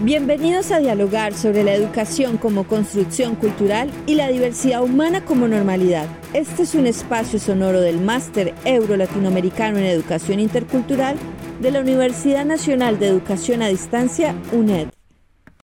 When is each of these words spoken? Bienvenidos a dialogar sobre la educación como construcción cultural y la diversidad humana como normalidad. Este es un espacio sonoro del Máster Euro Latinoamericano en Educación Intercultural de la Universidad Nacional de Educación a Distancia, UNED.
Bienvenidos 0.00 0.70
a 0.70 0.78
dialogar 0.78 1.34
sobre 1.34 1.64
la 1.64 1.74
educación 1.74 2.36
como 2.38 2.68
construcción 2.68 3.34
cultural 3.34 3.90
y 4.06 4.14
la 4.14 4.28
diversidad 4.28 4.84
humana 4.84 5.24
como 5.24 5.48
normalidad. 5.48 6.06
Este 6.34 6.62
es 6.62 6.76
un 6.76 6.86
espacio 6.86 7.40
sonoro 7.40 7.80
del 7.80 8.00
Máster 8.00 8.54
Euro 8.64 8.96
Latinoamericano 8.96 9.78
en 9.78 9.86
Educación 9.86 10.38
Intercultural 10.38 11.16
de 11.60 11.72
la 11.72 11.80
Universidad 11.80 12.44
Nacional 12.44 13.00
de 13.00 13.08
Educación 13.08 13.60
a 13.60 13.66
Distancia, 13.66 14.36
UNED. 14.52 14.97